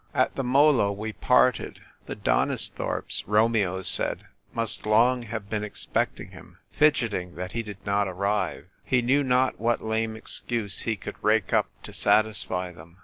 [0.15, 1.79] At the Molo we parted.
[2.07, 8.07] The Donisthorpes, Romeo said, must long have been expecting him, fidgeting that he did not
[8.07, 12.97] arrive; he knew not what lame excuse he could rake up to satisfy them.